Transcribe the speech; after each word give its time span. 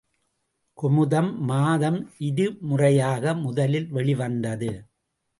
குமுதம் 0.77 1.29
மாதம் 1.41 1.99
இருமுறையாக 2.19 3.33
முதலில் 3.35 3.87
வெளிவந்தது. 3.89 4.71